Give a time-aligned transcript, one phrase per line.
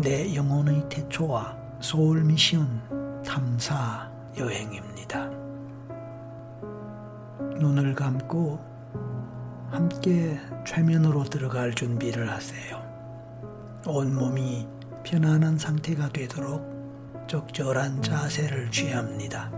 [0.00, 5.30] 내 영혼의 태초와 소울 미션 탐사 여행입니다.
[7.58, 8.58] 눈을 감고
[9.70, 12.82] 함께 최면으로 들어갈 준비를 하세요.
[13.86, 14.66] 온몸이
[15.04, 19.50] 편안한 상태가 되도록 적절한 자세를 취합니다.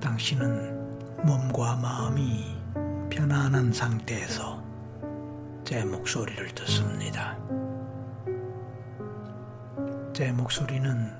[0.00, 2.56] 당신은 몸과 마음이
[3.10, 4.62] 편안한 상태에서
[5.64, 7.36] 제 목소리를 듣습니다.
[10.18, 11.14] 제 목소리는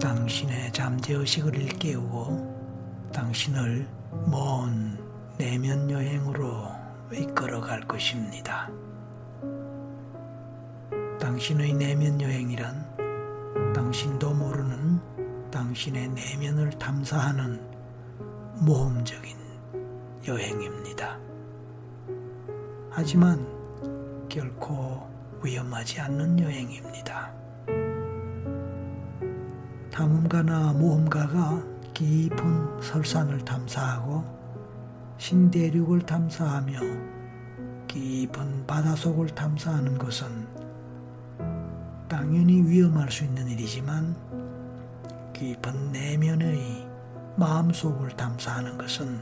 [0.00, 3.86] 당신의 잠재의식을 일깨우고 당신을
[4.26, 4.98] 먼
[5.38, 6.66] 내면 여행으로
[7.12, 8.68] 이끌어 갈 것입니다.
[11.20, 14.98] 당신의 내면 여행이란 당신도 모르는
[15.52, 17.64] 당신의 내면을 탐사하는
[18.66, 19.36] 모험적인
[20.26, 21.20] 여행입니다.
[22.90, 23.46] 하지만
[24.28, 25.08] 결코
[25.40, 27.41] 위험하지 않는 여행입니다.
[29.92, 31.62] 탐험가나 모험가가
[31.92, 34.24] 깊은 설산을 탐사하고
[35.18, 36.80] 신대륙을 탐사하며
[37.88, 40.48] 깊은 바닷속을 탐사하는 것은
[42.08, 44.16] 당연히 위험할 수 있는 일이지만
[45.34, 46.88] 깊은 내면의
[47.36, 49.20] 마음속을 탐사하는 것은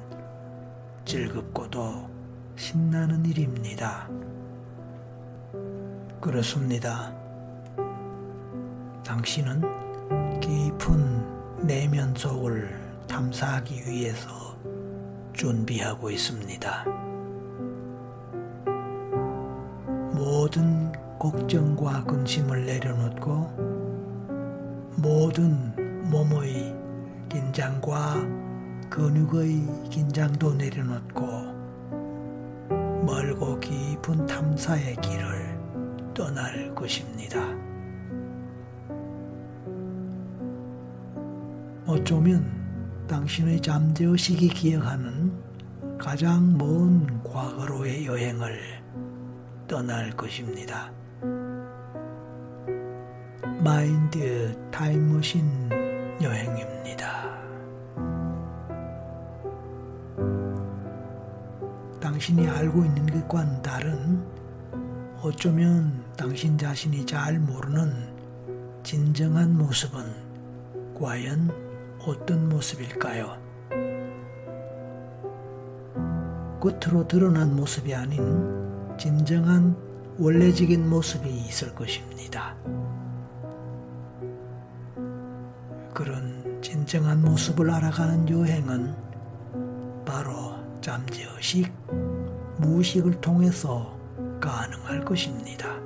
[1.05, 2.09] 즐겁고도
[2.55, 4.09] 신나는 일입니다.
[6.21, 7.12] 그렇습니다.
[9.05, 9.90] 당신은
[10.41, 14.56] 깊은 내면 속을 탐사하기 위해서
[15.33, 16.84] 준비하고 있습니다.
[20.12, 23.70] 모든 걱정과 근심을 내려놓고
[24.97, 25.75] 모든
[26.11, 26.75] 몸의
[27.28, 28.14] 긴장과
[28.91, 31.61] 근육의 긴장도 내려놓고
[33.05, 35.58] 멀고 깊은 탐사의 길을
[36.14, 37.70] 떠날 것입니다.
[41.91, 42.49] 어쩌면
[43.09, 45.33] 당신의 잠재의식이 기억하는
[45.99, 48.61] 가장 먼 과거로의 여행을
[49.67, 50.89] 떠날 것입니다.
[53.65, 55.43] 마인드 타임머신
[56.23, 57.41] 여행입니다.
[62.00, 64.25] 당신이 알고 있는 것과는 다른
[65.23, 68.15] 어쩌면 당신 자신이 잘 모르는
[68.84, 70.05] 진정한 모습은
[70.95, 71.69] 과연
[72.06, 73.37] 어떤 모습일까요?
[76.61, 79.77] 겉으로 드러난 모습이 아닌 진정한
[80.19, 82.55] 원래적인 모습이 있을 것입니다.
[85.94, 88.94] 그런 진정한 모습을 알아가는 여행은
[90.05, 91.72] 바로 잠재의식,
[92.59, 93.94] 무의식을 통해서
[94.41, 95.78] 가능할 것입니다.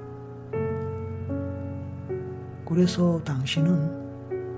[2.64, 4.03] 그래서 당신은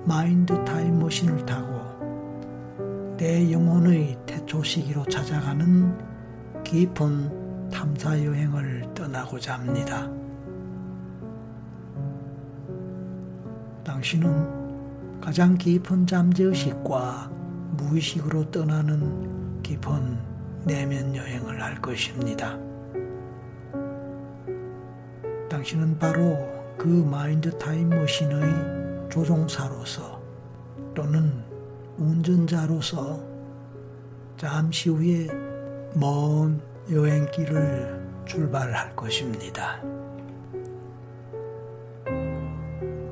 [0.07, 5.97] 마인드 타임머신을 타고 내 영혼의 태초 시기로 찾아가는
[6.63, 10.09] 깊은 탐사 여행을 떠나고자 합니다.
[13.83, 17.29] 당신은 가장 깊은 잠재의식과
[17.71, 20.19] 무의식으로 떠나는 깊은
[20.63, 22.57] 내면 여행을 할 것입니다.
[25.49, 26.37] 당신은 바로
[26.77, 30.21] 그 마인드 타임 머신의 조종사로서
[30.93, 31.43] 또는
[31.97, 33.19] 운전자로서
[34.37, 35.27] 잠시 후에
[35.93, 39.81] 먼 여행길을 출발할 것입니다.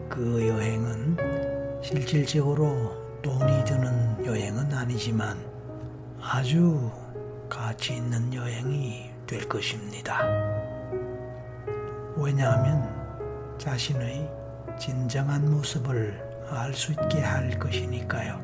[0.09, 1.17] 그 여행은
[1.81, 5.37] 실질적으로 돈이 드는 여행은 아니지만
[6.21, 6.91] 아주
[7.49, 10.19] 가치 있는 여행이 될 것입니다.
[12.15, 12.87] 왜냐하면
[13.57, 14.44] 자신의
[14.77, 18.43] 진정한 모습을 알 수 있게 할 것이니까요.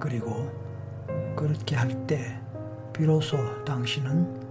[0.00, 0.50] 그리고
[1.36, 2.38] 그렇게 할 때
[2.92, 4.42] 비로소 당신은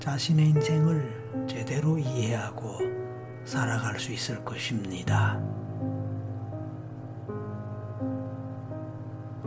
[0.00, 2.78] 자신의 인생을 제대로 이해하고
[3.44, 5.40] 살아갈 수 있을 것입니다.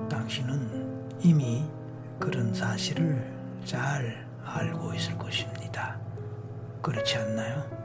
[0.10, 1.66] 당신은 이미
[2.20, 3.32] 그런 사실을
[3.66, 5.98] 잘 알고 있을 것입니다.
[6.82, 7.79] 그렇지 않나요?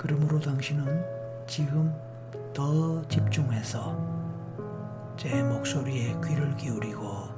[0.00, 1.04] 그러므로 당신은
[1.46, 1.94] 지금
[2.54, 3.94] 더 집중해서
[5.14, 7.28] 제 목소리에 귀를 기울이고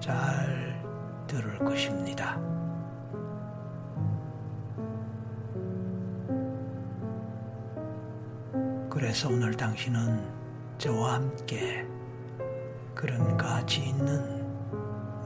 [0.00, 0.82] 잘
[1.26, 2.40] 들을 것입니다.
[8.88, 10.26] 그래서 오늘 당신은
[10.78, 11.86] 저와 함께
[12.94, 14.42] 그런 가치 있는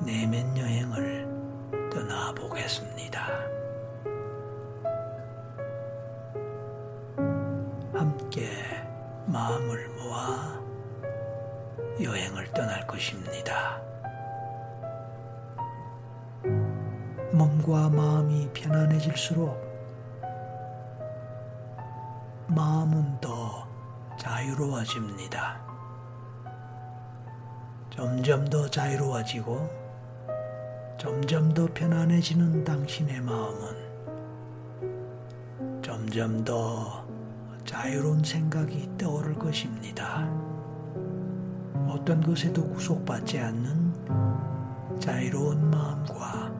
[0.04, 3.37] 내면 여행을 떠나보겠습니다.
[12.98, 13.80] 것입니다.
[17.32, 19.56] 몸과 마음이 편안해질수록
[22.48, 23.68] 마음은 더
[24.18, 25.60] 자유로워집니다.
[27.90, 29.70] 점점 더 자유로워지고
[30.98, 33.88] 점점 더 편안해지는 당신의 마음은
[35.82, 37.06] 점점 더
[37.64, 40.47] 자유로운 생각이 떠오를 것입니다.
[41.88, 46.52] 어떤 것에도 구속받지 않는 자유로운 마음과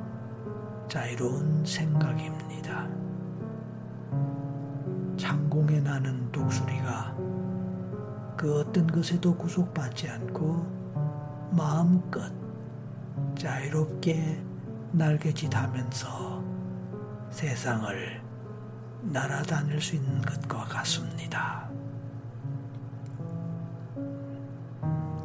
[0.88, 2.88] 자유로운 생각입니다.
[5.16, 7.14] 창공에 나는 독수리가
[8.36, 12.32] 그 어떤 것에도 구속받지 않고 마음껏
[13.36, 14.42] 자유롭게
[14.92, 16.44] 날개짓하면서
[17.30, 18.22] 세상을
[19.02, 21.67] 날아다닐 수 있는 것과 같습니다.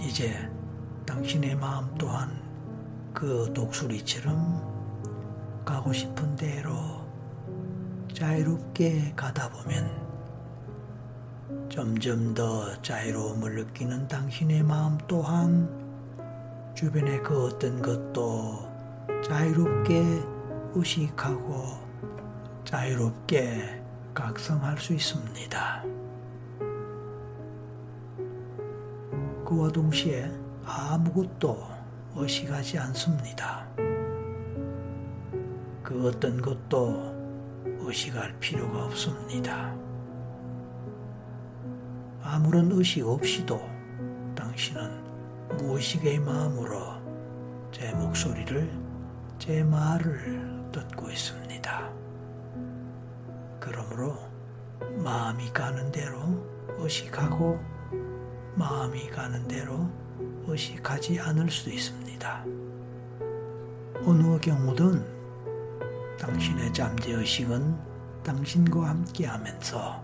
[0.05, 0.35] 이제
[1.05, 2.29] 당신의 마음 또한
[3.13, 6.73] 그 독수리처럼 가고 싶은 대로
[8.13, 10.03] 자유롭게 가다 보면
[11.69, 15.69] 점점 더 자유로움을 느끼는 당신의 마음 또한
[16.75, 18.69] 주변의 그 어떤 것도
[19.23, 20.03] 자유롭게
[20.75, 21.79] 의식하고
[22.65, 23.81] 자유롭게
[24.13, 26.02] 각성할 수 있습니다.
[29.45, 30.31] 그와 동시에
[30.65, 31.57] 아무것도
[32.15, 33.67] 의식하지 않습니다.
[35.83, 37.13] 그 어떤 것도
[37.79, 39.75] 의식할 필요가 없습니다.
[42.21, 43.59] 아무런 의식 없이도
[44.33, 45.03] 당신은
[45.57, 46.93] 무의식의 마음으로
[47.71, 48.71] 제 목소리를,
[49.37, 51.91] 제 말을 듣고 있습니다.
[53.59, 54.17] 그러므로
[54.97, 56.17] 마음이 가는 대로
[56.77, 57.72] 의식하고
[58.55, 59.89] 마음이 가는 대로
[60.47, 62.45] 의식하지 않을 수도 있습니다.
[64.05, 65.05] 어느 경우든
[66.19, 67.75] 당신의 잠재의식은
[68.23, 70.03] 당신과 함께 하면서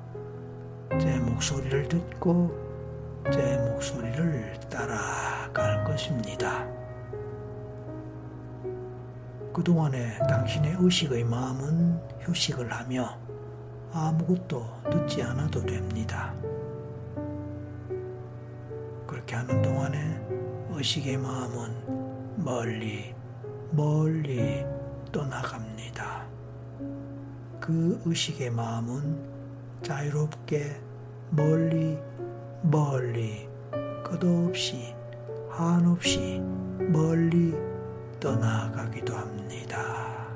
[0.99, 2.69] 제 목소리를 듣고
[3.31, 6.67] 제 목소리를 따라갈 것입니다.
[9.53, 13.17] 그동안에 당신의 의식의 마음은 휴식을 하며
[13.91, 16.33] 아무것도 듣지 않아도 됩니다.
[19.29, 20.21] 그렇게 하는 동안에
[20.71, 23.13] 의식의 마음은 멀리,
[23.71, 24.65] 멀리
[25.11, 26.25] 떠나갑니다.
[27.59, 30.81] 그 의식의 마음은 자유롭게
[31.29, 31.99] 멀리,
[32.63, 33.47] 멀리,
[34.03, 34.95] 끝없이,
[35.51, 36.39] 한없이
[36.79, 37.53] 멀리
[38.19, 40.27] 떠나가기도 합니다.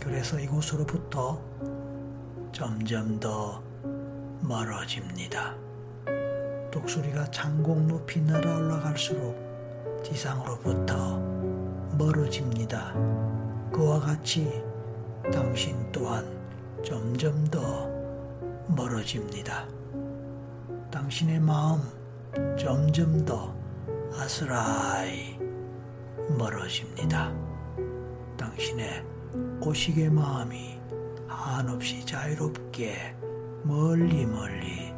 [0.00, 1.42] 그래서 이곳으로부터
[2.52, 3.60] 점점 더
[4.40, 5.63] 멀어집니다.
[6.74, 11.20] 독수리가 창공 높이 날아 올라갈수록 지상으로부터
[11.96, 12.92] 멀어집니다.
[13.70, 14.60] 그와 같이
[15.32, 16.26] 당신 또한
[16.84, 17.88] 점점 더
[18.66, 19.68] 멀어집니다.
[20.90, 21.80] 당신의 마음
[22.58, 23.54] 점점 더
[24.12, 25.38] 아스라이
[26.36, 27.32] 멀어집니다.
[28.36, 29.04] 당신의
[29.60, 30.80] 오식의 마음이
[31.28, 33.14] 한없이 자유롭게
[33.62, 34.93] 멀리 멀리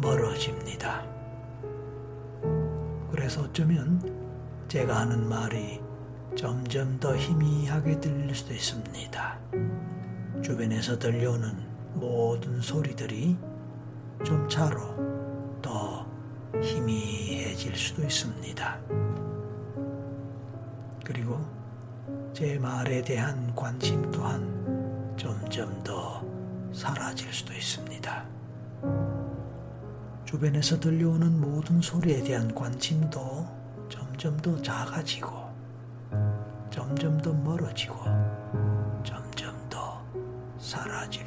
[0.00, 1.04] 멀어집니다.
[3.10, 4.00] 그래서 어쩌면
[4.68, 5.80] 제가 하는 말이
[6.36, 9.38] 점점 더 희미하게 들릴 수도 있습니다.
[10.42, 11.48] 주변에서 들려오는
[11.94, 13.36] 모든 소리들이
[14.24, 16.06] 좀 차로 더
[16.60, 18.80] 희미해질 수도 있습니다.
[21.04, 21.38] 그리고
[22.32, 26.24] 제 말에 대한 관심 또한 점점 더
[26.72, 29.13] 사라질 수도 있습니다.
[30.34, 33.46] 주변에서 들려오는 모든 소리에 대한 관심도
[33.88, 35.30] 점점 더 작아지고,
[36.70, 37.94] 점점 더 멀어지고,
[39.04, 40.04] 점점 더
[40.58, 41.24] 사라질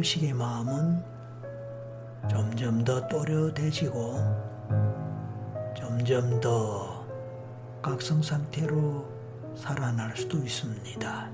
[0.00, 1.02] 잠재의식의 마음은
[2.28, 4.16] 점점 더 또렷해지고
[5.76, 7.06] 점점 더
[7.82, 9.06] 각성 상태로
[9.54, 11.30] 살아날 수도 있습니다.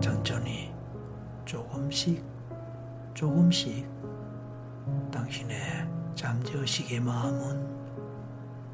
[0.00, 0.74] 천천히
[1.44, 2.24] 조금씩
[3.14, 3.88] 조금씩
[5.10, 5.58] 당신의
[6.14, 7.66] 잠재의식의 마음은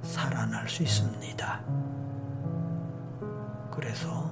[0.03, 1.61] 살아날 수 있습니다.
[3.71, 4.31] 그래서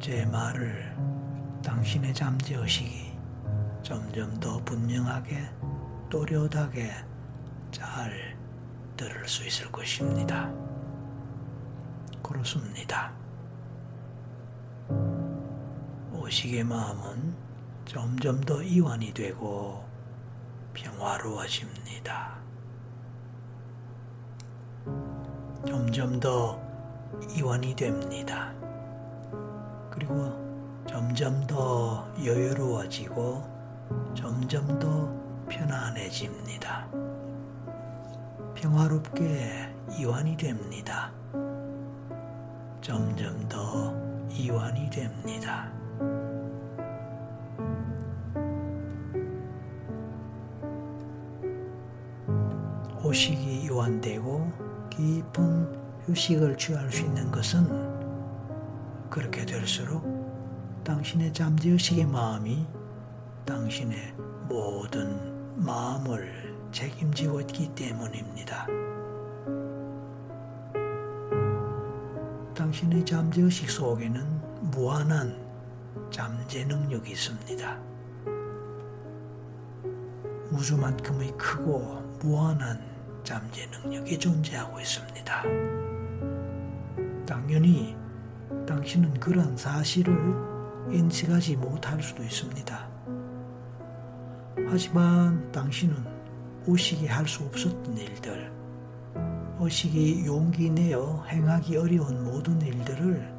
[0.00, 0.96] 제 말을
[1.68, 3.12] 당신의 잠재의식이
[3.82, 5.46] 점점 더 분명하게
[6.08, 6.90] 또렷하게
[7.70, 8.38] 잘
[8.96, 10.50] 들을 수 있을 것입니다.
[12.22, 13.12] 그렇습니다.
[16.14, 17.36] 오식의 마음은
[17.84, 19.84] 점점 더 이완이 되고
[20.72, 22.38] 평화로워집니다.
[25.66, 26.58] 점점 더
[27.36, 28.54] 이완이 됩니다.
[29.90, 30.47] 그리고
[30.88, 33.44] 점점 더 여유로워지고
[34.14, 35.12] 점점 더
[35.46, 36.88] 편안해집니다.
[38.54, 39.68] 평화롭게
[39.98, 41.12] 이완이 됩니다.
[42.80, 43.94] 점점 더
[44.30, 45.70] 이완이 됩니다.
[53.04, 57.68] 오식이 이완되고 깊은 휴식을 취할 수 있는 것은
[59.10, 60.17] 그렇게 될수록
[60.88, 62.66] 당신의 잠재의식의 마음이
[63.44, 64.14] 당신의
[64.48, 66.32] 모든 마음을
[66.72, 68.66] 책임지고 있기 때문입니다.
[72.54, 75.38] 당신의 잠재의식 속에는 무한한
[76.10, 77.78] 잠재 능력이 있습니다.
[80.50, 82.80] 우주만큼의 크고 무한한
[83.24, 85.42] 잠재 능력이 존재하고 있습니다.
[87.26, 87.94] 당연히
[88.66, 90.47] 당신은 그러한 사실을
[90.90, 92.88] 인식하지 못할 수도 있습니다.
[94.68, 95.96] 하지만 당신은
[96.66, 98.52] 의식이 할 수 없었던 일들,
[99.60, 103.38] 의식이 용기 내어 행하기 어려운 모든 일들을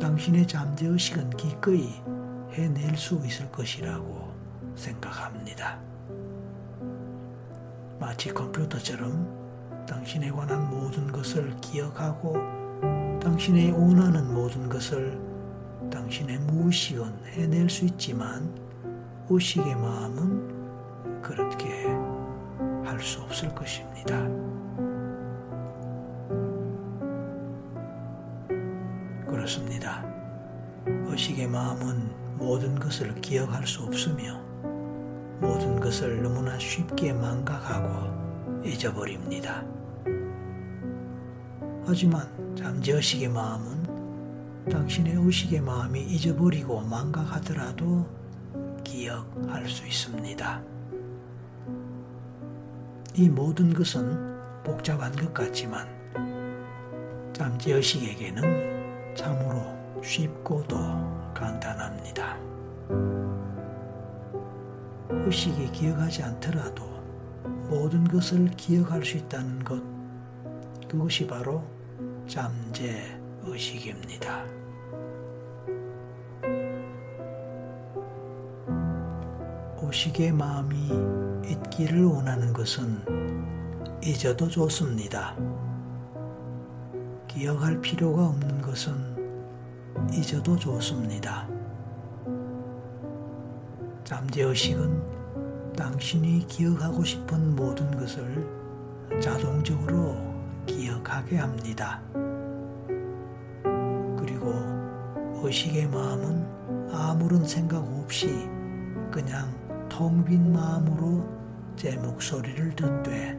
[0.00, 2.02] 당신의 잠재의식은 기꺼이
[2.52, 4.32] 해낼 수 있을 것이라고
[4.74, 5.78] 생각합니다.
[7.98, 12.34] 마치 컴퓨터처럼 당신에 관한 모든 것을 기억하고
[13.20, 15.31] 당신의 원하는 모든 것을
[15.92, 18.52] 당신의 무의식은 해낼 수 있지만
[19.30, 21.86] 의식의 마음은 그렇게
[22.84, 24.16] 할 수 없을 것입니다.
[29.26, 30.04] 그렇습니다.
[30.86, 34.40] 의식의 마음은 모든 것을 기억할 수 없으며
[35.40, 39.64] 모든 것을 너무나 쉽게 망각하고 잊어버립니다.
[41.84, 43.81] 하지만 잠재의식의 마음은
[44.70, 48.06] 당신의 의식의 마음이 잊어버리고 망각하더라도
[48.84, 50.62] 기억할 수 있습니다.
[53.14, 55.88] 이 모든 것은 복잡한 것 같지만
[57.32, 59.60] 잠재의식에게는 참으로
[60.02, 60.76] 쉽고도
[61.34, 62.38] 간단합니다.
[65.10, 66.84] 의식이 기억하지 않더라도
[67.68, 69.82] 모든 것을 기억할 수 있다는 것,
[70.88, 71.64] 그것이 바로
[72.26, 74.44] 잠재 의식입니다.
[79.82, 80.88] 오식의 마음이
[81.46, 83.02] 있기를 원하는 것은
[84.02, 85.36] 잊어도 좋습니다.
[87.28, 89.12] 기억할 필요가 없는 것은
[90.12, 91.48] 잊어도 좋습니다.
[94.04, 98.46] 잠재의식은 당신이 기억하고 싶은 모든 것을
[99.20, 100.16] 자동적으로
[100.66, 102.02] 기억하게 합니다.
[105.42, 108.48] 의식의 마음은 아무런 생각 없이
[109.10, 109.52] 그냥
[109.88, 111.28] 텅 빈 마음으로
[111.76, 113.36] 제 목소리를 듣되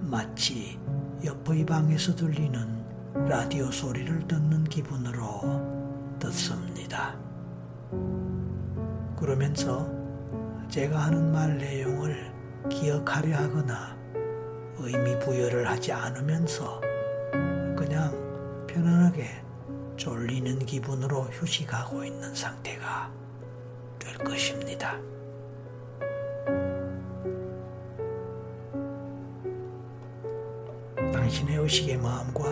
[0.00, 0.78] 마치
[1.24, 2.78] 옆의 방에서 들리는
[3.26, 7.16] 라디오 소리를 듣는 기분으로 듣습니다.
[9.16, 9.90] 그러면서
[10.68, 12.32] 제가 하는 말 내용을
[12.68, 13.96] 기억하려 하거나
[14.78, 16.80] 의미 부여를 하지 않으면서
[17.76, 18.12] 그냥
[18.68, 19.47] 편안하게
[19.98, 23.12] 졸리는 기분으로 휴식하고 있는 상태가
[23.98, 24.96] 될 것입니다.
[31.12, 32.42] 당신의 의식의 마음과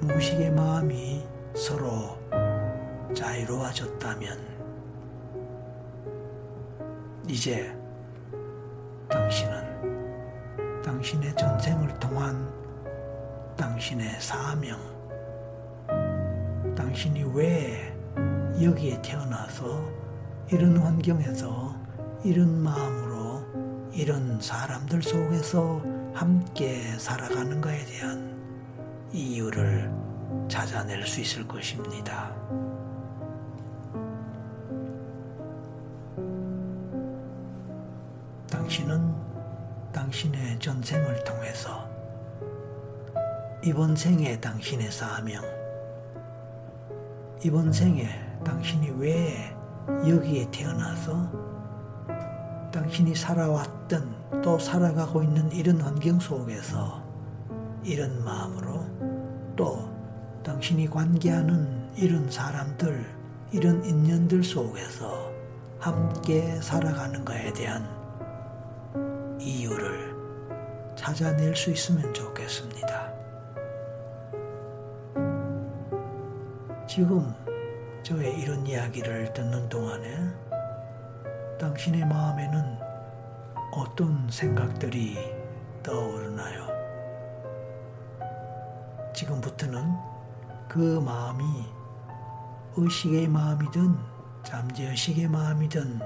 [0.00, 2.16] 무의식의 마음이 서로
[3.14, 4.38] 자유로워졌다면
[7.26, 7.76] 이제
[9.08, 12.48] 당신은 당신의 전생을 통한
[13.56, 14.95] 당신의 사명,
[16.76, 17.92] 당신이 왜
[18.62, 19.82] 여기에 태어나서
[20.52, 21.74] 이런 환경에서
[22.22, 28.36] 이런 마음으로 이런 사람들 속에서 함께 살아가는가에 대한
[29.12, 29.90] 이유를
[30.48, 32.34] 찾아낼 수 있을 것입니다.
[38.50, 39.14] 당신은
[39.92, 41.88] 당신의 전생을 통해서
[43.64, 45.42] 이번 생의 당신의 사명,
[47.46, 48.08] 이번 생에
[48.44, 51.30] 당신이 왜 여기에 태어나서
[52.72, 57.04] 당신이 살아왔던 또 살아가고 있는 이런 환경 속에서
[57.84, 58.84] 이런 마음으로
[59.54, 59.88] 또
[60.42, 63.06] 당신이 관계하는 이런 사람들,
[63.52, 65.30] 이런 인연들 속에서
[65.78, 67.88] 함께 살아가는가에 대한
[69.38, 70.16] 이유를
[70.96, 73.15] 찾아낼 수 있으면 좋겠습니다.
[76.96, 77.30] 지금
[78.02, 80.16] 저의 이런 이야기를 듣는 동안에
[81.58, 82.78] 당신의 마음에는
[83.72, 85.18] 어떤 생각들이
[85.82, 86.66] 떠오르나요?
[89.12, 89.94] 지금부터는
[90.66, 91.44] 그 마음이
[92.78, 93.94] 의식의 마음이든
[94.42, 96.00] 잠재의식의 마음이든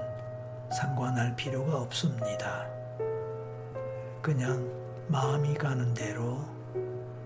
[0.77, 2.67] 상관할 필요가 없습니다.
[4.21, 4.69] 그냥
[5.07, 6.41] 마음이 가는 대로,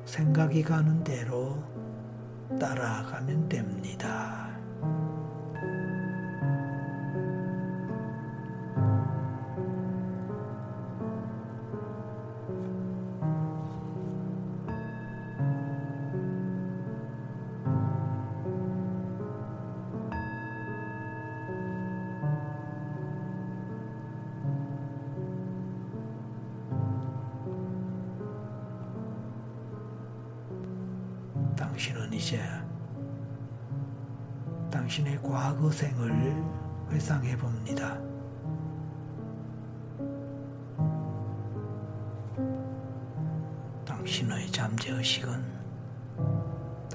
[0.06, 1.75] 생각이 가는 대로
[2.60, 4.45] 따라가면 됩니다.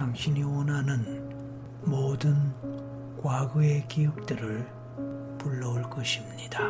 [0.00, 1.28] 당신이 원하는
[1.84, 2.34] 모든
[3.20, 4.66] 과거의 기억들을
[5.36, 6.60] 불러올 것입니다.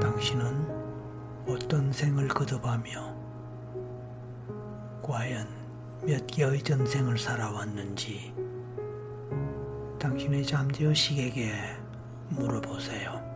[0.00, 3.16] 당신은 어떤 생을 거듭하며
[5.02, 5.48] 과연
[6.06, 8.32] 몇 개의 전생을 살아왔는지
[9.98, 11.54] 당신의 잠재의식에게
[12.28, 13.31] 물어보세요.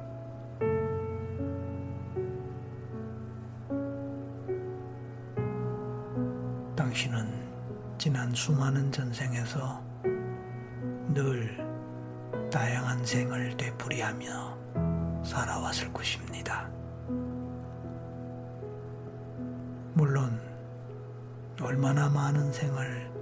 [22.16, 23.12] 많은 생을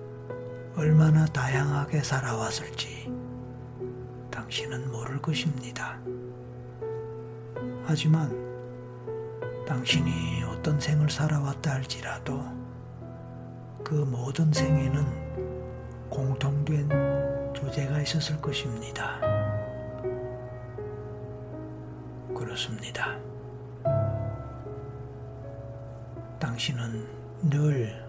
[0.77, 3.13] 얼마나 다양하게 살아왔을지
[4.31, 5.99] 당신은 모를 것입니다.
[7.85, 8.31] 하지만
[9.67, 12.41] 당신이 어떤 생을 살아왔다 할지라도
[13.83, 16.89] 그 모든 생에는 공통된
[17.53, 19.19] 주제가 있었을 것입니다.
[22.33, 23.19] 그렇습니다.
[26.39, 27.09] 당신은
[27.51, 28.05] 늘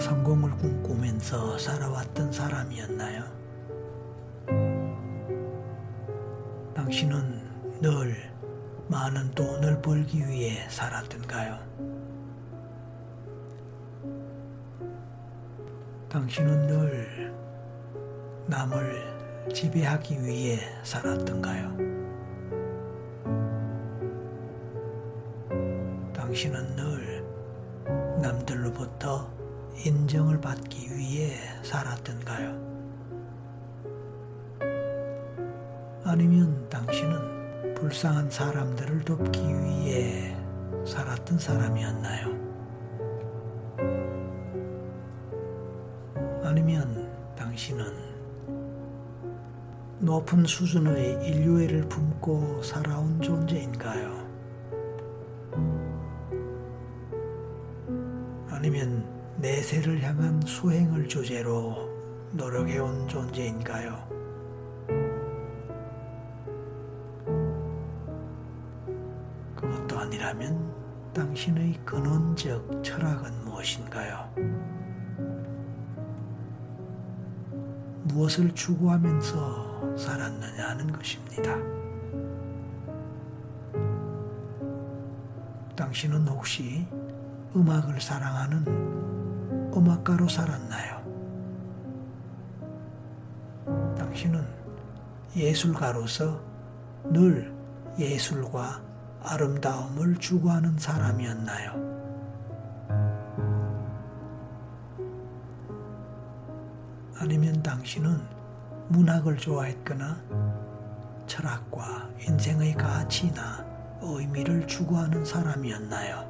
[0.00, 3.24] 성공을 꿈꾸면서 살아왔던 사람이었나요?
[6.74, 8.16] 당신은 늘
[8.88, 11.58] 많은 돈을 벌기 위해 살았던가요?
[16.08, 17.34] 당신은 늘
[18.46, 21.76] 남을 지배하기 위해 살았던가요?
[26.14, 27.24] 당신은 늘
[28.22, 29.37] 남들로부터
[29.84, 32.68] 인정을 받기 위해 살았던가요?
[36.04, 40.36] 아니면 당신은 불쌍한 사람들을 돕기 위해
[40.84, 42.28] 살았던 사람이었나요?
[46.42, 48.08] 아니면 당신은
[50.00, 54.27] 높은 수준의 인류애를 품고 살아온 존재인가요?
[59.78, 61.88] 내세를 향한 수행을 주제로
[62.32, 64.08] 노력해온 존재인가요?
[69.54, 70.74] 그것도 아니라면
[71.12, 74.28] 당신의 근원적 철학은 무엇인가요?
[78.04, 81.56] 무엇을 추구하면서 살았느냐 하는 것입니다.
[85.76, 86.86] 당신은 혹시
[87.54, 89.07] 음악을 사랑하는
[89.78, 90.98] 음악가로 살았나요?
[93.96, 94.44] 당신은
[95.36, 96.40] 예술가로서
[97.04, 97.54] 늘
[97.98, 98.82] 예술과
[99.22, 101.88] 아름다움을 추구하는 사람이었나요?
[107.20, 108.20] 아니면 당신은
[108.88, 110.16] 문학을 좋아했거나
[111.26, 113.64] 철학과 인생의 가치나
[114.00, 116.27] 의미를 추구하는 사람이었나요?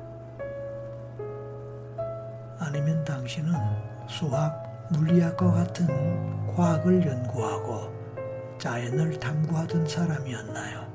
[2.69, 3.55] 아니면 당신은
[4.07, 5.87] 수학, 물리학과 같은
[6.55, 7.91] 과학을 연구하고
[8.59, 10.87] 자연을 탐구하던 사람이었나요?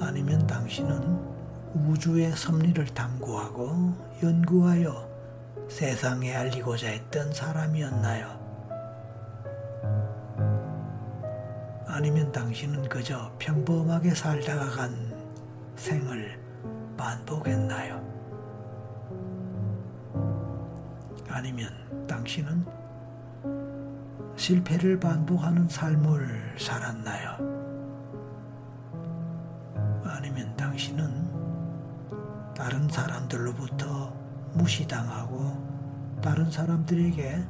[0.00, 1.16] 아니면 당신은
[1.74, 5.08] 우주의 섭리를 탐구하고 연구하여
[5.68, 8.36] 세상에 알리고자 했던 사람이었나요?
[11.86, 15.14] 아니면 당신은 그저 평범하게 살다가 간
[15.76, 16.36] 생을
[16.96, 18.07] 반복했나요?
[21.38, 21.70] 아니면
[22.08, 22.66] 당신은
[24.34, 27.36] 실패를 반복하는 삶을 살았나요?
[30.02, 34.12] 아니면 당신은 다른 사람들로부터
[34.54, 37.44] 무시당하고 다른 사람들에게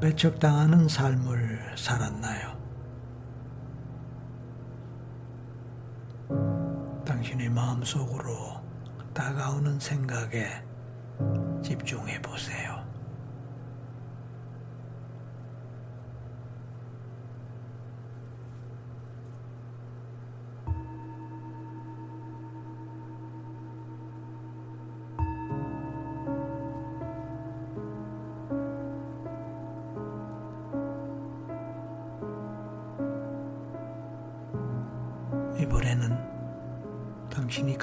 [0.00, 2.56] 배척당하는 삶을 살았나요?
[7.04, 8.62] 당신의 마음속으로
[9.12, 10.64] 다가오는 생각에
[11.62, 12.88] 집중해 보세요.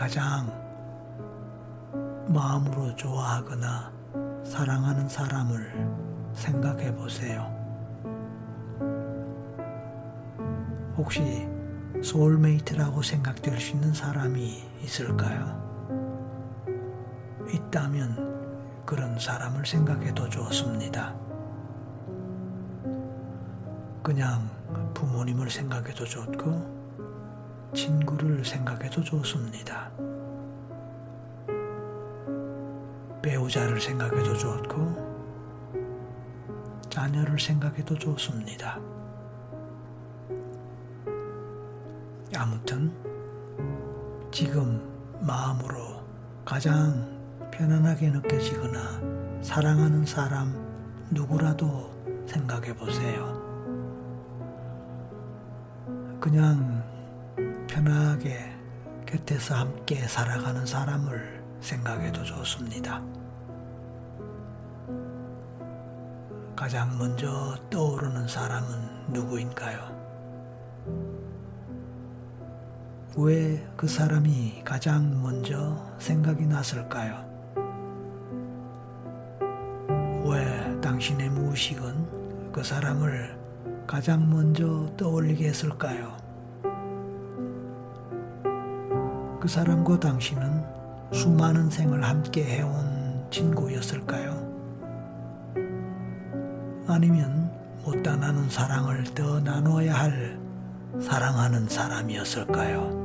[0.06, 0.46] 가장
[2.28, 3.91] 마음으로 좋아하거나
[4.46, 7.52] 사랑하는 사람을 생각해 보세요.
[10.96, 11.50] 혹시
[12.04, 15.60] soulmate라고 생각될 수 있는 사람이 있을까요?
[17.52, 21.15] 있다면 그런 사람을 생각해도 좋습니다.
[24.04, 24.48] 그냥
[24.94, 26.75] 부모님을 생각해도 좋고
[27.76, 29.92] 친구를 생각해도 좋습니다.
[33.22, 35.06] 배우자를 생각해도 좋고,
[36.90, 38.80] 자녀를 생각해도 좋습니다.
[42.38, 42.92] 아무튼,
[44.32, 44.82] 지금
[45.20, 46.02] 마음으로
[46.46, 47.14] 가장
[47.52, 50.54] 편안하게 느껴지거나 사랑하는 사람
[51.12, 51.92] 누구라도
[52.26, 53.36] 생각해 보세요.
[56.20, 56.75] 그냥
[57.86, 58.52] 편하게
[59.06, 63.00] 곁에서 함께 살아가는 사람을 생각해도 좋습니다.
[66.56, 69.80] 가장 먼저 떠오르는 사람은 누구인가요?
[73.17, 77.24] 왜 그 사람이 가장 먼저 생각이 났을까요?
[80.26, 83.38] 왜 당신의 무의식은 그 사람을
[83.86, 86.25] 가장 먼저 떠올리게 했을까요?
[89.46, 90.64] 그 사람과 당신은
[91.14, 94.32] 수많은 생을 함께 해온 친구였을까요?
[96.88, 97.52] 아니면
[97.84, 100.40] 못다 나눈 사랑을 더 나눠야 할
[101.00, 103.05] 사랑하는 사람이었을까요?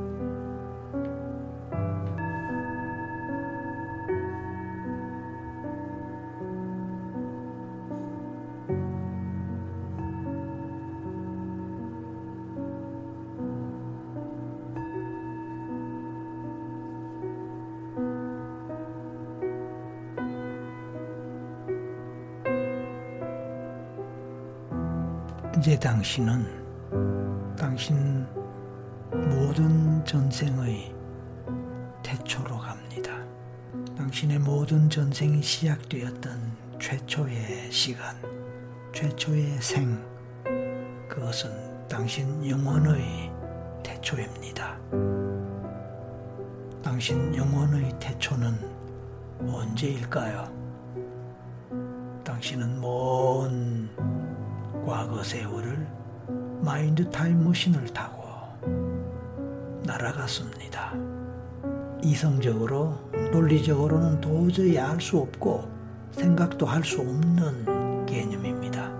[25.81, 28.27] 당신은 당신
[29.11, 30.93] 모든 전생의
[32.03, 33.17] 태초로 갑니다.
[33.97, 38.15] 당신의 모든 전생이 시작되었던 최초의 시간,
[38.93, 39.99] 최초의 생,
[41.09, 41.49] 그것은
[41.87, 43.31] 당신 영혼의
[43.83, 44.77] 태초입니다.
[46.83, 48.55] 당신 영혼의 태초는
[49.47, 50.47] 언제일까요?
[52.23, 54.10] 당신은 먼
[54.85, 55.87] 과거 세월을
[56.61, 58.21] 마인드 타임머신을 타고
[59.85, 60.93] 날아갔습니다.
[62.03, 62.95] 이성적으로,
[63.31, 65.69] 논리적으로는 도저히 알 수 없고
[66.11, 68.91] 생각도 할 수 없는 개념입니다.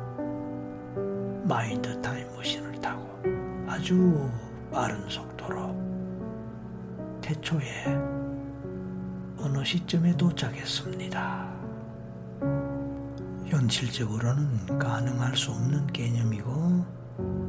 [1.43, 3.03] 마인드 타임머신을 타고
[3.67, 4.29] 아주
[4.71, 5.75] 빠른 속도로
[7.21, 7.85] 태초에
[9.37, 11.60] 어느 시점에 도착했습니다.
[13.51, 16.85] 현실적으로는 가능할 수 없는 개념이고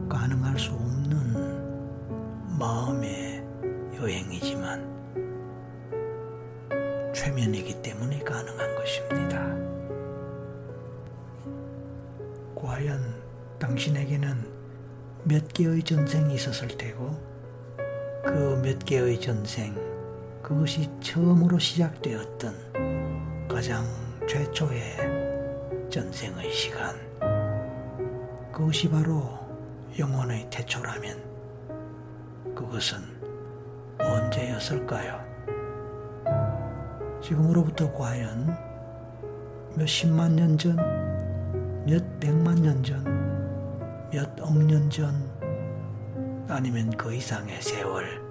[0.09, 3.45] 가능할 수 없는 마음의
[3.95, 4.91] 여행이지만
[7.15, 9.47] 최면이기 때문에 가능한 것입니다.
[12.57, 13.23] 과연
[13.61, 14.51] 당신에게는
[15.23, 17.17] 몇 개의 전생이 있었을 테고
[18.25, 19.77] 그 몇 개의 전생
[20.43, 23.85] 그것이 처음으로 시작되었던 가장
[24.29, 25.12] 최초의
[25.93, 26.97] 전생의 시간
[28.51, 29.39] 그것이 바로
[29.99, 31.23] 영혼의 태초라면
[32.55, 32.99] 그것은
[34.01, 35.21] 언제였을까요?
[37.21, 38.57] 지금으로부터 과연
[39.77, 40.77] 몇 십만 년 전,
[41.87, 43.05] 몇 백만 년 전,
[44.11, 45.13] 몇 억 년 전,
[46.49, 48.23] 아니면 그 이상의 세월,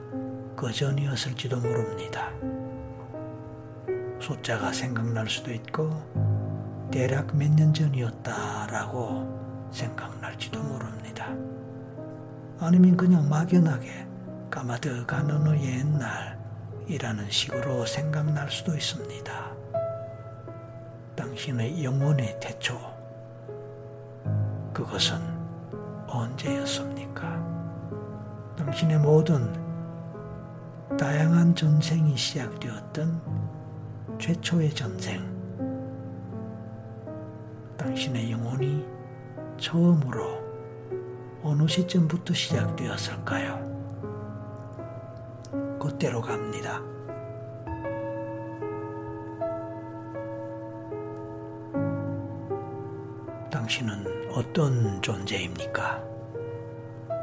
[0.56, 2.32] 그 전이었을지도 모릅니다.
[4.20, 5.92] 숫자가 생각날 수도 있고,
[6.92, 11.28] 대략 몇 년 전이었다라고 생각날지도 모릅니다.
[12.60, 14.08] 아니면 그냥 막연하게
[14.50, 19.52] 까마득한 어느 옛날이라는 식으로 생각날 수도 있습니다.
[21.16, 22.78] 당신의 영혼의 태초,
[24.74, 25.18] 그것은
[26.08, 27.42] 언제였습니까?
[28.58, 29.50] 당신의 모든
[30.98, 33.22] 다양한 전생이 시작되었던
[34.20, 35.31] 최초의 전생,
[37.82, 38.86] 당신의 영혼이
[39.58, 40.40] 처음으로
[41.42, 43.60] 어느 시점부터 시작되었을까요?
[45.80, 46.80] 그때로 갑니다.
[53.50, 56.04] 당신은 어떤 존재입니까?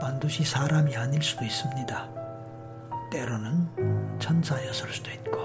[0.00, 2.08] 반드시 사람이 아닐 수도 있습니다.
[3.12, 5.38] 때로는 천사였을 수도 있고,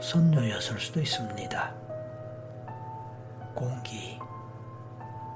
[0.00, 1.83] 선녀였을 수도 있습니다.
[3.54, 4.18] 공기,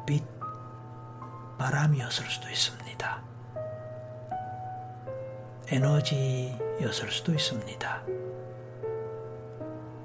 [0.06, 0.24] 빛,
[1.58, 3.22] 바람이었을 수도 있습니다.
[5.70, 8.02] 에너지였을 수도 있습니다.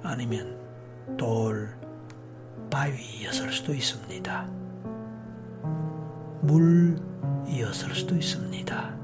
[0.03, 0.59] 아니면
[1.17, 1.75] 돌,
[2.69, 4.47] 바위였을 수도 있습니다.
[6.41, 8.95] 물이었을 수도 있습니다.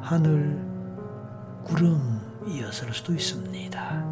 [0.00, 0.64] 하늘,
[1.64, 4.04] 구름이었을 수도 있습니다.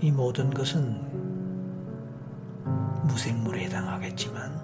[0.00, 1.11] 이 모든 것은
[3.04, 4.60] 무생물에 해당하겠지만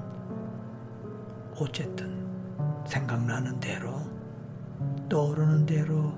[1.60, 2.26] 어쨌든
[2.86, 4.00] 생각나는 대로
[5.08, 6.14] 떠오르는 대로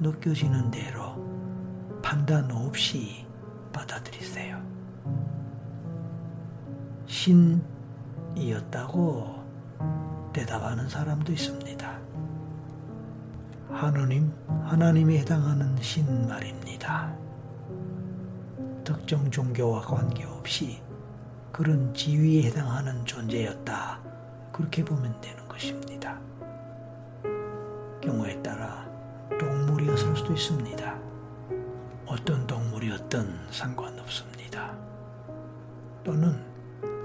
[0.00, 3.26] 느껴지는 대로 판단 없이
[3.72, 4.60] 받아들이세요.
[8.34, 9.42] 신이었다고
[10.32, 11.98] 대답하는 사람도 있습니다.
[13.70, 14.32] 하느님,
[14.64, 17.14] 하나님에 해당하는 신 말입니다.
[18.84, 20.82] 특정 종교와 관계없이
[21.52, 24.00] 그런 지위에 해당하는 존재였다.
[24.52, 26.18] 그렇게 보면 되는 것입니다.
[28.00, 28.88] 경우에 따라
[29.38, 30.98] 동물이었을 수도 있습니다.
[32.06, 34.74] 어떤 동물이었든 상관없습니다.
[36.02, 36.42] 또는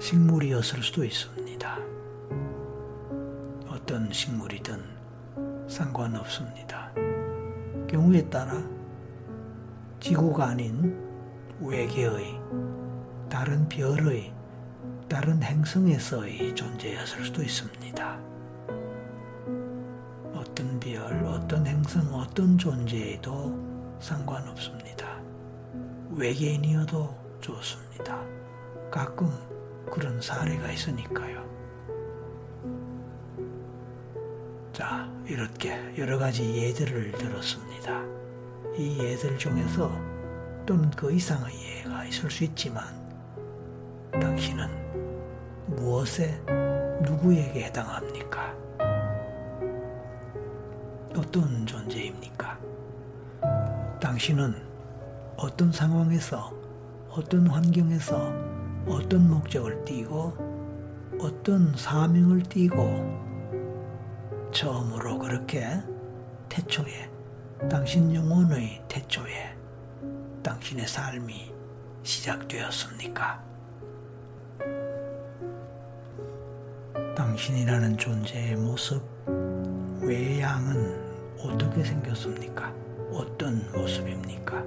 [0.00, 1.78] 식물이었을 수도 있습니다.
[3.68, 4.82] 어떤 식물이든
[5.68, 6.90] 상관없습니다.
[7.86, 8.54] 경우에 따라
[10.00, 10.98] 지구가 아닌
[11.60, 12.40] 외계의
[13.28, 14.37] 다른 별의
[15.08, 18.20] 다른 행성에서의 존재였을 수도 있습니다.
[20.34, 23.58] 어떤 별, 어떤 행성, 어떤 존재에도
[24.00, 25.18] 상관없습니다.
[26.10, 28.22] 외계인이어도 좋습니다.
[28.90, 29.30] 가끔
[29.90, 31.48] 그런 사례가 있으니까요.
[34.74, 38.04] 자, 이렇게 여러 가지 예들을 들었습니다.
[38.76, 39.90] 이 예들 중에서
[40.66, 42.84] 또는 그 이상의 예가 있을 수 있지만
[44.12, 44.87] 당신은
[45.68, 46.40] 무엇에
[47.02, 48.54] 누구에게 해당합니까?
[51.16, 52.58] 어떤 존재입니까?
[54.00, 54.54] 당신은
[55.36, 56.52] 어떤 상황에서,
[57.10, 58.32] 어떤 환경에서,
[58.86, 60.34] 어떤 목적을 띠고,
[61.20, 63.28] 어떤 사명을 띠고,
[64.52, 65.66] 처음으로 그렇게
[66.48, 67.10] 태초에,
[67.68, 69.54] 당신 영혼의 태초에
[70.42, 71.52] 당신의 삶이
[72.02, 73.47] 시작되었습니까?
[77.18, 79.02] 당신이라는 존재의 모습,
[80.00, 82.72] 외양은 어떻게 생겼습니까?
[83.10, 84.64] 어떤 모습입니까?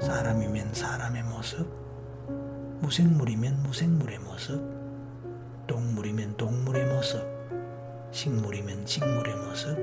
[0.00, 1.66] 사람이면 사람의 모습,
[2.82, 4.62] 무생물이면 무생물의 모습,
[5.66, 7.22] 동물이면 동물의 모습,
[8.10, 9.78] 식물이면 식물의 모습,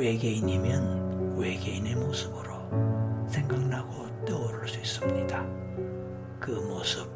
[0.00, 5.46] 외계인이면 외계인의 모습으로 생각나고 떠오를 수 있습니다.
[6.40, 7.08] 그 모습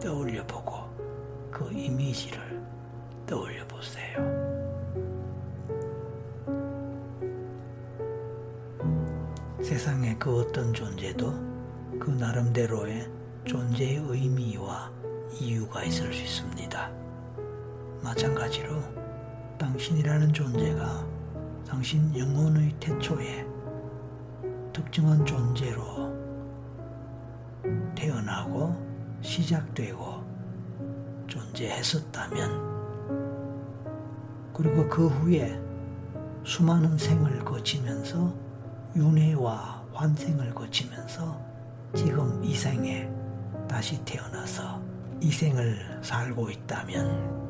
[0.00, 0.91] 떠올려 보고
[1.52, 2.60] 그 이미지를
[3.26, 4.18] 떠올려 보세요.
[9.62, 11.30] 세상의 그 어떤 존재도
[12.00, 13.06] 그 나름대로의
[13.44, 14.90] 존재의 의미와
[15.38, 16.90] 이유가 있을 수 있습니다.
[18.02, 18.80] 마찬가지로
[19.58, 21.06] 당신이라는 존재가
[21.68, 23.46] 당신 영혼의 태초에
[24.72, 26.12] 특정한 존재로
[27.94, 28.74] 태어나고
[29.20, 30.31] 시작되고
[31.32, 32.72] 존재했었다면
[34.52, 35.58] 그리고 그 후에
[36.44, 38.34] 수많은 생을 거치면서
[38.94, 41.40] 윤회와 환생을 거치면서
[41.94, 43.10] 지금 이 생에
[43.68, 44.82] 다시 태어나서
[45.20, 47.42] 이 생을 살고 있다면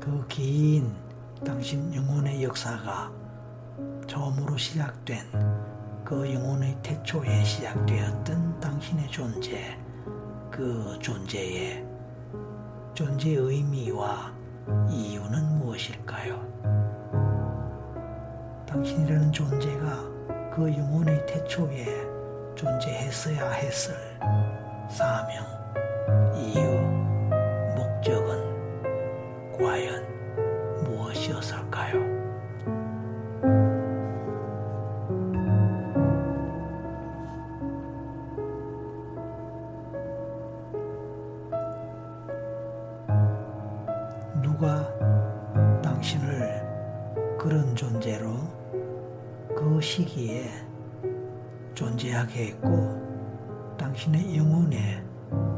[0.00, 0.92] 그 긴
[1.44, 3.12] 당신 영혼의 역사가
[4.06, 5.26] 처음으로 시작된
[6.04, 9.78] 그 영혼의 태초에 시작되었던 당신의 존재,
[10.50, 11.91] 그 존재의
[12.94, 14.34] 존재 의미와
[14.90, 16.52] 이유는 무엇일까요?
[18.66, 21.86] 당신이라는 존재가 그 영혼의 태초에
[22.54, 23.94] 존재했어야 했을
[24.90, 25.42] 사명,
[26.36, 26.60] 이유,
[27.74, 32.11] 목적은 과연 무엇이었을까요?
[52.32, 55.04] 존재하게 했고 당신의 영혼의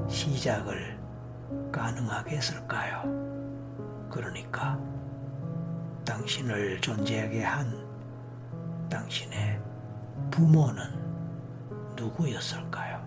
[0.09, 0.99] 시작을
[1.73, 3.05] 가능하게 했을까요?
[4.11, 4.79] 그러니까
[6.05, 7.87] 당신을 존재하게 한
[8.91, 9.61] 당신의
[10.31, 10.85] 부모는
[11.97, 13.03] 누구였을까요?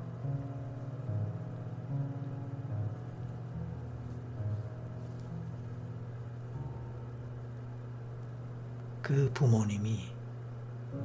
[9.02, 10.00] 그 부모님이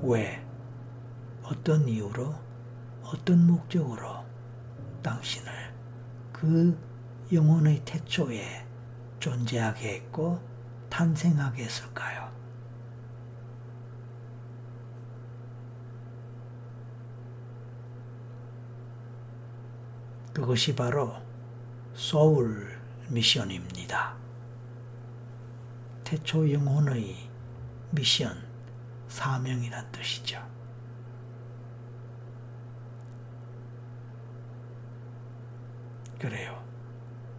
[0.02, 0.44] 왜,
[1.44, 2.51] 어떤 이유로,
[3.04, 4.24] 어떤 목적으로
[5.02, 5.52] 당신을
[6.32, 6.78] 그
[7.32, 8.66] 영혼의 태초에
[9.18, 10.40] 존재하게 했고
[10.90, 12.30] 탄생하게 했을까요?
[20.32, 21.14] 그것이 바로
[21.94, 24.16] 소울 미션입니다.
[26.04, 27.30] 태초 영혼의
[27.90, 28.36] 미션,
[29.08, 30.51] 사명이란 뜻이죠.
[36.22, 36.64] 그래요.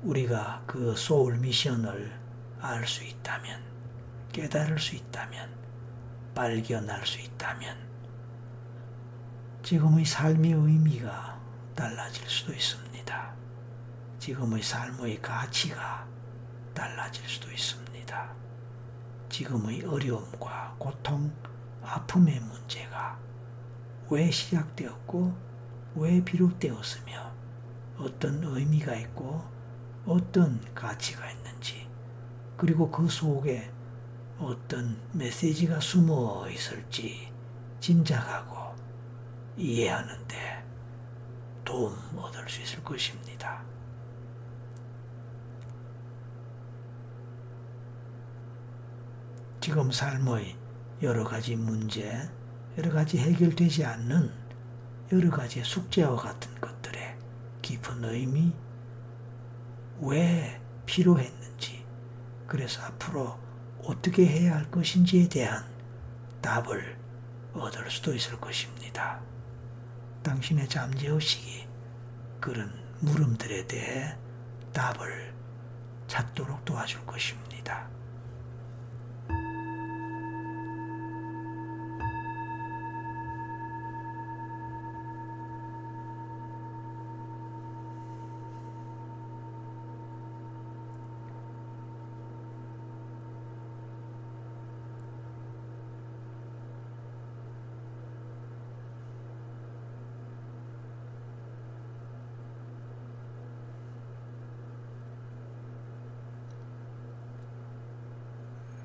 [0.01, 2.19] 우리가 그 소울 미션을
[2.59, 3.63] 알 수 있다면,
[4.33, 5.55] 깨달을 수 있다면,
[6.35, 7.77] 발견할 수 있다면,
[9.63, 11.39] 지금의 삶의 의미가
[11.73, 13.33] 달라질 수도 있습니다.
[14.19, 16.05] 지금의 삶의 가치가
[16.73, 18.33] 달라질 수도 있습니다.
[19.29, 21.33] 지금의 어려움과 고통,
[21.81, 23.17] 아픔의 문제가
[24.09, 25.33] 왜 시작되었고
[25.95, 27.32] 왜 비롯되었으며
[28.03, 29.41] 어떤 의미가 있고
[30.05, 31.87] 어떤 가치가 있는지
[32.57, 33.71] 그리고 그 속에
[34.39, 37.31] 어떤 메시지가 숨어 있을지
[37.79, 38.75] 짐작하고
[39.55, 40.65] 이해하는데
[41.63, 43.63] 도움 얻을 수 있을 것입니다.
[49.61, 50.57] 지금 삶의
[51.01, 52.29] 여러 가지 문제,
[52.77, 54.29] 여러 가지 해결되지 않는
[55.13, 56.72] 여러 가지 숙제와 같은 것들의
[57.63, 58.53] 깊은 의미,
[60.01, 61.83] 왜 필요했는지,
[62.45, 63.39] 그래서 앞으로
[63.83, 65.65] 어떻게 해야 할 것인지에 대한
[66.41, 66.99] 답을
[67.53, 69.21] 얻을 수도 있을 것입니다.
[70.21, 71.67] 당신의 잠재의식이
[72.39, 74.15] 그런 물음들에 대해
[74.73, 75.33] 답을
[76.07, 77.89] 찾도록 도와줄 것입니다.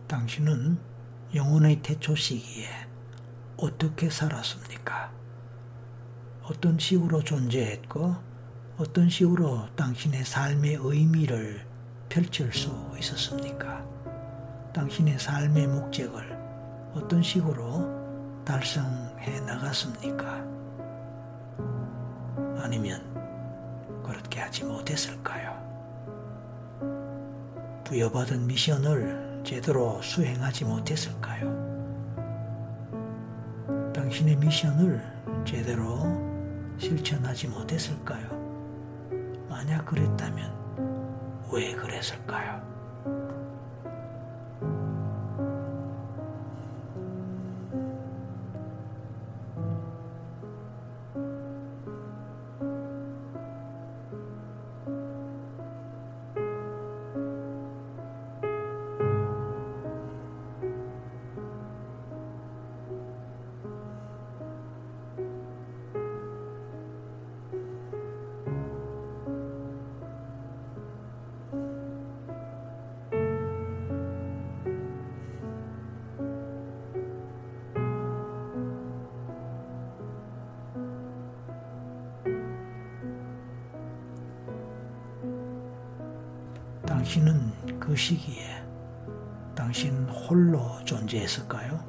[0.09, 0.79] 당신은
[1.35, 2.67] 영혼의 태초 시기에
[3.59, 5.13] 어떻게 살았습니까?
[6.45, 8.17] 어떤 식으로 존재했고
[8.79, 11.67] 어떤 식으로 당신의 삶의 의미를
[12.09, 13.85] 펼칠 수 있었습니까?
[14.73, 16.39] 당신의 삶의 목적을
[16.95, 20.43] 어떤 식으로 달성해 나갔습니까?
[22.63, 23.03] 아니면
[24.03, 25.69] 그렇게 하지 못했을까요?
[27.85, 31.49] 부여받은 미션을 제대로 수행하지 못했을까요?
[33.95, 35.03] 당신의 미션을
[35.47, 36.05] 제대로
[36.77, 38.29] 실천하지 못했을까요?
[39.49, 42.78] 만약 그랬다면 왜 그랬을까요?
[87.99, 88.65] 시기에
[89.55, 91.85] 당신 홀로 존재했을까요?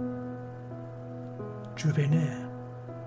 [1.76, 2.36] 주변에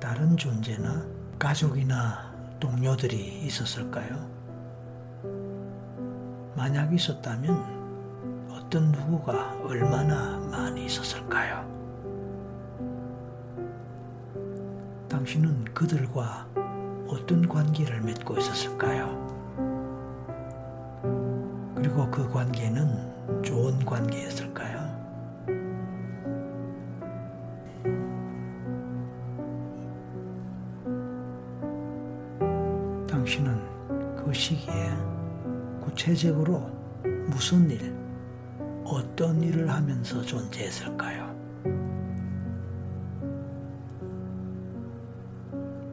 [0.01, 1.05] 다른 존재나
[1.39, 4.31] 가족이나 동료들이 있었을까요?
[6.57, 11.71] 만약 있었다면 어떤 누구가 얼마나 많이 있었을까요?
[15.09, 16.47] 당신은 그들과
[17.09, 19.32] 어떤 관계를 맺고 있었을까요?
[21.95, 24.81] 그리고 그 관계는 좋은 관계였을까요?
[33.07, 34.91] 당신은 그 시기에
[35.83, 36.71] 구체적으로
[37.27, 37.95] 무슨 일,
[38.85, 41.31] 어떤 일을 하면서 존재했을까요?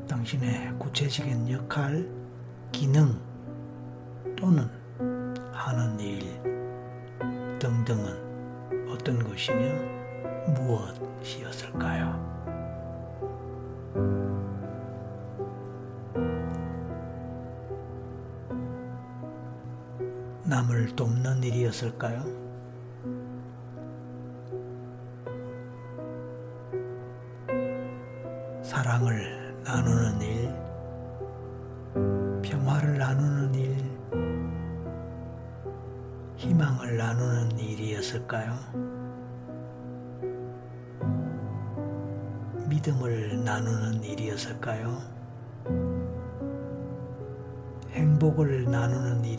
[0.07, 2.09] 당신의 구체적인 역할,
[2.71, 3.19] 기능
[9.39, 9.73] 것이며
[10.53, 12.27] 무엇이었을까요?
[20.43, 22.48] 남을 돕는 일이었을까요?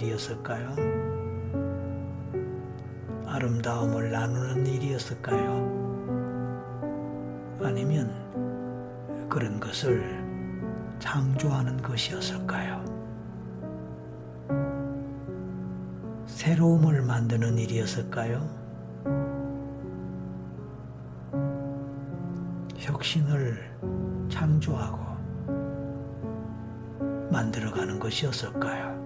[0.00, 0.74] 일이었을까요?
[3.26, 5.78] 아름다움을 나누는 일이었을까요?
[7.62, 10.18] 아니면 그런 것을
[10.98, 12.82] 창조하는 것이었을까요?
[16.26, 18.48] 새로움을 만드는 일이었을까요?
[22.76, 25.10] 혁신을 창조하고
[27.30, 28.99] 만들어가는 것이었을까요?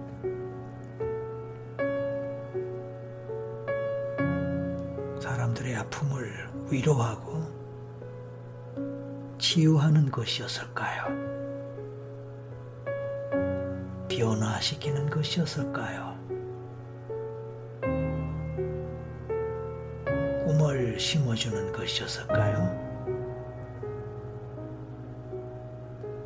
[6.75, 7.41] 위로하고
[9.37, 11.05] 치유하는 것이었을까요?
[14.09, 16.15] 변화시키는 것이었을까요?
[20.45, 22.83] 꿈을 심어주는 것이었을까요?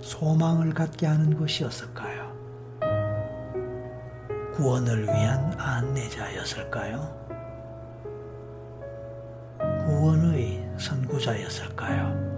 [0.01, 2.27] 소망을 갖게 하는 것이었을까요?
[4.55, 7.18] 구원을 위한 안내자였을까요?
[11.19, 12.29] 선구자였을까요?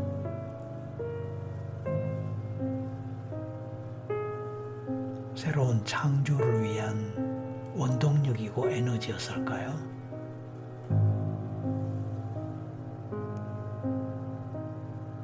[5.35, 9.91] 새로운 창조를 위한 원동력이고 에너지였을까요?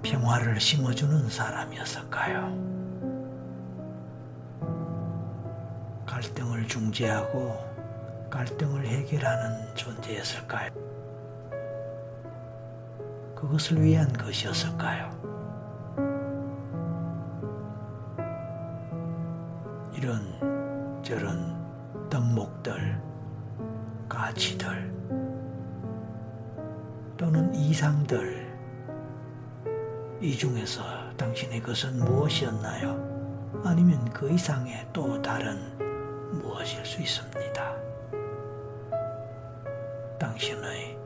[0.04, 2.68] 평화를 심어주는 사람이었을까요?
[6.06, 7.58] 갈등을 중재하고
[8.30, 10.87] 갈등을 해결하는 존재였을까요?
[13.48, 15.10] 그것을 위한 것이었을까요?
[19.96, 21.56] 이런 저런
[22.10, 23.02] 덕목들,
[24.10, 24.94] 가치들
[27.16, 28.46] 또는 이상들
[30.20, 30.84] 이 중에서
[31.16, 33.62] 당신의 것은 무엇이었나요?
[33.64, 35.58] 아니면 그 이상의 또 다른
[36.34, 37.76] 무엇일 수 있습니다.
[40.20, 40.98] 당신의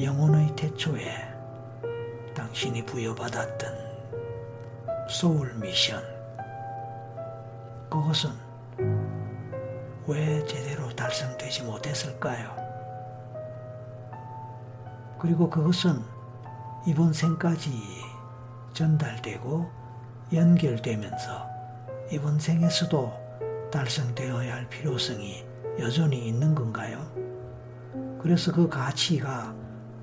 [0.00, 1.33] 영혼의 태초에 당
[2.54, 3.74] 신이 부여받았던
[5.10, 6.00] 소울 미션
[7.90, 8.30] 그것은
[10.06, 12.54] 왜 제대로 달성되지 못했을까요?
[15.18, 16.00] 그리고 그것은
[16.86, 17.72] 이번 생까지
[18.72, 19.68] 전달되고
[20.32, 21.48] 연결되면서
[22.12, 25.44] 이번 생에서도 달성되어야 할 필요성이
[25.80, 27.04] 여전히 있는 건가요?
[28.22, 29.52] 그래서 그 가치가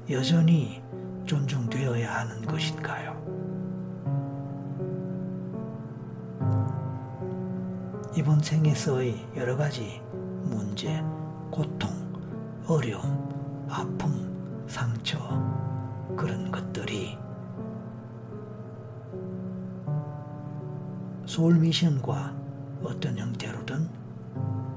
[0.10, 0.84] 여전히
[1.32, 3.15] 존중되어야 하는 것인가요?
[8.17, 10.01] 이번 생에서의 여러 가지
[10.43, 11.01] 문제,
[11.49, 11.89] 고통,
[12.67, 13.29] 어려움,
[13.69, 15.17] 아픔, 상처,
[16.17, 17.17] 그런 것들이
[21.25, 22.36] 소울 미션과
[22.84, 23.88] 어떤 형태로든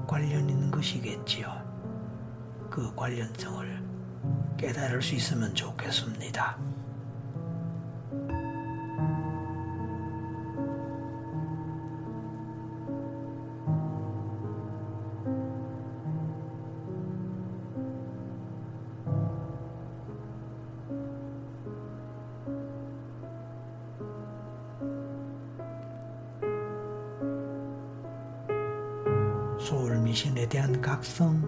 [0.07, 1.51] 관련 있는 것이겠지요.
[2.69, 3.74] 그 관련성을
[4.57, 6.57] 깨달을 수 있으면 좋겠습니다.
[29.59, 31.41] 소울 미신에 대한 각성,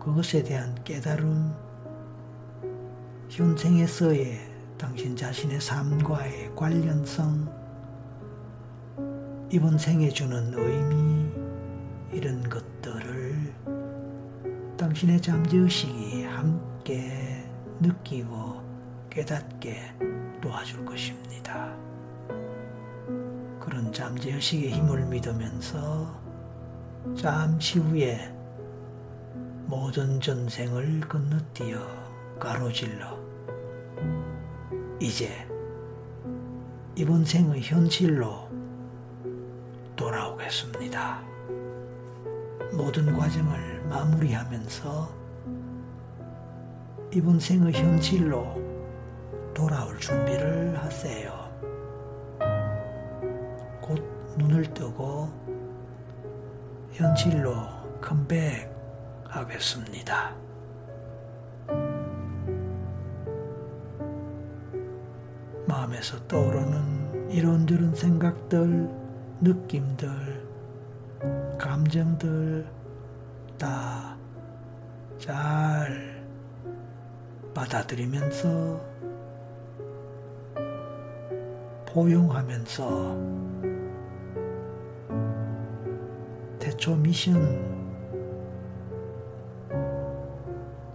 [0.00, 1.63] 그것에 대한 깨달음,
[3.28, 4.38] 현생에서의
[4.78, 7.52] 당신 자신의 삶과의 관련성,
[9.50, 11.30] 이번 생에 주는 의미,
[12.12, 13.54] 이런 것들을
[14.76, 17.44] 당신의 잠재의식이 함께
[17.80, 18.62] 느끼고
[19.10, 19.94] 깨닫게
[20.40, 21.74] 도와줄 것입니다.
[23.58, 26.20] 그런 잠재의식의 힘을 믿으면서
[27.16, 28.32] 잠시 후에
[29.66, 32.03] 모든 전생을 건너뛰어
[32.38, 33.18] 가로질러
[35.00, 35.46] 이제
[36.96, 38.48] 이번 생의 현실로
[39.96, 41.22] 돌아오겠습니다.
[42.72, 45.24] 모든 과정을 마무리하면서
[47.12, 48.62] 이번 생의 현실로
[49.54, 51.44] 돌아올 준비를 하세요.
[53.80, 54.02] 곧
[54.36, 55.28] 눈을 뜨고
[56.92, 57.54] 현실로
[59.30, 60.43] 컴백하겠습니다.
[65.66, 68.88] 마음에서 떠오르는 이런저런 생각들,
[69.40, 70.08] 느낌들,
[71.58, 72.66] 감정들
[73.58, 74.14] 다
[75.24, 76.22] 잘
[77.54, 78.78] 받아들이면서
[81.86, 83.16] 포용하면서
[86.58, 87.74] 태초 미션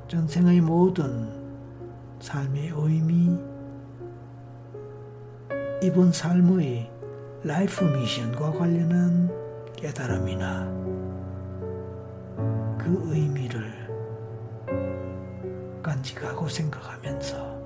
[0.07, 1.27] 전생의 모든
[2.19, 3.35] 삶의 의미
[5.81, 6.91] 이번 삶의
[7.43, 9.31] 라이프 미션과 관련한
[9.77, 10.65] 깨달음이나
[12.77, 13.71] 그 의미를
[15.81, 17.59] 간직하고 생각하면서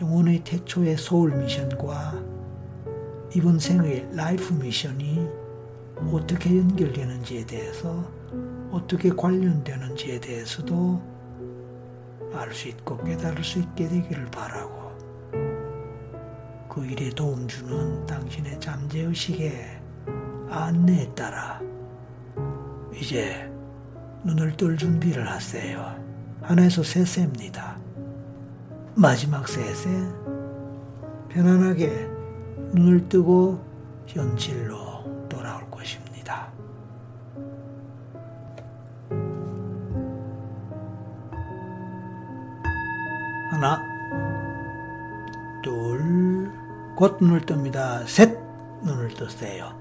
[0.00, 2.22] 영혼의 태초의 soul mission과
[3.34, 5.28] 이번 생의 life mission이
[6.12, 8.04] 어떻게 연결되는지에 대해서
[8.70, 11.02] 어떻게 관련되는지에 대해서도
[12.32, 14.83] 알 수 있고 깨달을 수 있게 되기를 바라고
[16.74, 19.80] 그 일에 도움 주는 당신의 잠재의식의
[20.50, 21.60] 안내에 따라
[22.92, 23.48] 이제
[24.24, 25.94] 눈을 뜰 준비를 하세요.
[26.42, 27.78] 하나에서 셋세입니다.
[28.96, 29.64] 마지막 셋에
[31.28, 32.08] 편안하게
[32.72, 33.64] 눈을 뜨고
[34.08, 36.50] 현실로 돌아올 것입니다.
[43.52, 43.93] 하나,
[47.04, 48.06] 곧 눈을 뜹니다.
[48.06, 48.34] 셋,
[48.82, 49.78] 눈을 뜨세요.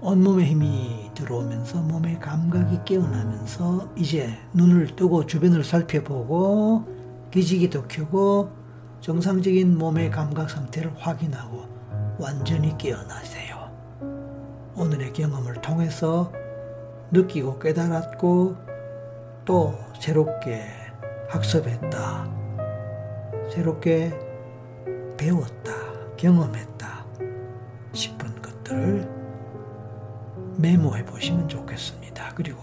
[0.00, 6.86] 온몸에 힘이 들어오면서 몸의 감각이 깨어나면서 이제 눈을 뜨고 주변을 살펴보고
[7.30, 8.48] 기지개도 켜고
[9.02, 11.66] 정상적인 몸의 감각 상태를 확인하고
[12.18, 13.70] 완전히 깨어나세요.
[14.76, 16.32] 오늘의 경험을 통해서
[17.10, 18.56] 느끼고 깨달았고
[19.44, 20.62] 또 새롭게
[21.28, 22.30] 학습했다.
[23.52, 24.18] 새롭게
[25.18, 25.83] 배웠다.
[26.24, 27.04] 경험했다.
[27.92, 29.06] 싶은 것들을
[30.56, 32.32] 메모해 보시면 좋겠습니다.
[32.34, 32.62] 그리고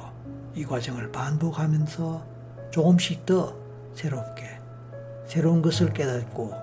[0.56, 2.26] 이 과정을 반복하면서
[2.72, 3.56] 조금씩 더
[3.94, 4.60] 새롭게
[5.28, 6.56] 새로운 것을 깨닫고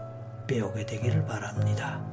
[0.49, 2.05] 배우게 되기를 바랍니다.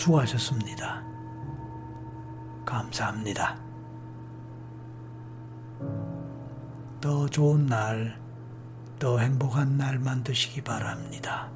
[0.00, 1.04] 수고하셨습니다.
[2.64, 3.56] 감사합니다.
[7.00, 8.20] 더 좋은 날
[9.00, 11.50] 더 행복한 날 만드시기 바랍니다.